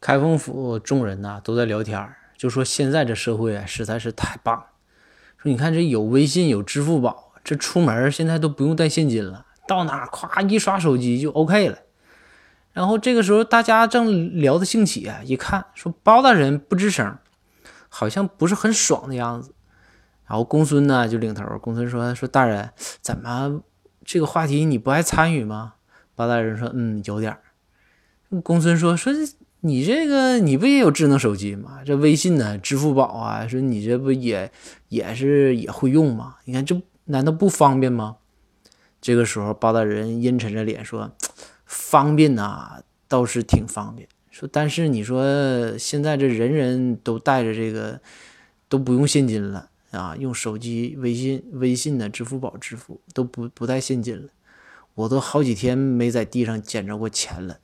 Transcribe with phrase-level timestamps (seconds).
[0.00, 4.64] 开封府众人呐都在聊天，就说现在这社会啊实在是太棒。
[5.36, 11.78] 说你看这有微信有支付宝，这出门现在都不用带现金了，到哪咵一刷手机就 OK 了。
[12.72, 17.18] 然后这个时候大家正聊得兴起啊，一看说包大人不吱声，
[17.88, 19.54] 好像不是很爽的样子。
[20.26, 22.70] 然后公孙呢就领头，公孙说说大人
[23.00, 23.60] 怎么
[24.04, 25.74] 这个话题你不爱参与吗？
[26.14, 27.36] 包大人说嗯有点。
[28.44, 29.12] 公孙说说
[29.60, 31.80] 你这个你不也有智能手机吗？
[31.84, 34.50] 这微信呢支付宝啊，说你这不也
[34.88, 36.36] 也是也会用吗？
[36.44, 38.16] 你看这难道不方便吗？
[39.00, 41.12] 这个时候包大人阴沉着脸说。
[41.72, 44.08] 方便呐，倒是挺方便。
[44.32, 48.00] 说，但是你说现在这人人都带着这个，
[48.68, 54.30] 都不用现金了啊，用手机、微信、微信的支付宝支付，都不不带现金了。
[54.94, 57.58] 我都好几天没在地上捡着过钱了。